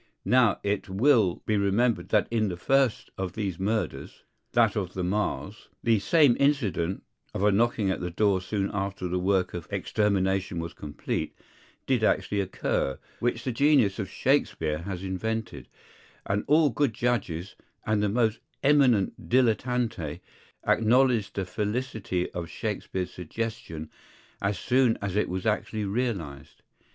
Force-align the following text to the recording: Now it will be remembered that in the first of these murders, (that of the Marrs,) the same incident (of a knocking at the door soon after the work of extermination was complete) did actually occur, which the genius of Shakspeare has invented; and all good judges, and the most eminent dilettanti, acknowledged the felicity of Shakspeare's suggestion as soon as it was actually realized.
Now 0.25 0.59
it 0.63 0.89
will 0.89 1.43
be 1.45 1.57
remembered 1.57 2.09
that 2.09 2.27
in 2.31 2.47
the 2.49 2.57
first 2.57 3.11
of 3.19 3.33
these 3.33 3.59
murders, 3.59 4.23
(that 4.53 4.75
of 4.75 4.95
the 4.95 5.03
Marrs,) 5.03 5.67
the 5.83 5.99
same 5.99 6.35
incident 6.39 7.03
(of 7.35 7.43
a 7.43 7.51
knocking 7.51 7.91
at 7.91 7.99
the 7.99 8.09
door 8.09 8.41
soon 8.41 8.71
after 8.73 9.07
the 9.07 9.19
work 9.19 9.53
of 9.53 9.67
extermination 9.69 10.57
was 10.57 10.73
complete) 10.73 11.35
did 11.85 12.03
actually 12.03 12.41
occur, 12.41 12.97
which 13.19 13.43
the 13.43 13.51
genius 13.51 13.99
of 13.99 14.09
Shakspeare 14.09 14.79
has 14.79 15.03
invented; 15.03 15.67
and 16.25 16.43
all 16.47 16.71
good 16.71 16.95
judges, 16.95 17.55
and 17.85 18.01
the 18.01 18.09
most 18.09 18.39
eminent 18.63 19.29
dilettanti, 19.29 20.19
acknowledged 20.65 21.35
the 21.35 21.45
felicity 21.45 22.27
of 22.31 22.49
Shakspeare's 22.49 23.13
suggestion 23.13 23.91
as 24.41 24.57
soon 24.57 24.97
as 24.99 25.15
it 25.15 25.29
was 25.29 25.45
actually 25.45 25.85
realized. 25.85 26.63